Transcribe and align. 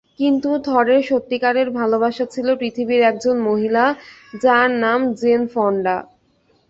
কিন্তু 0.19 0.49
থরের 0.65 1.01
সত্যিকারের 1.03 1.67
ভালোবাসা 1.71 2.25
ছিল 2.25 2.47
পৃথিবীর 2.55 3.01
একজন 3.01 3.35
মহিলা, 3.41 3.85
যার 4.41 4.67
নাম 4.83 4.99
জেন 5.13 5.41
ফন্ডা। 5.53 5.97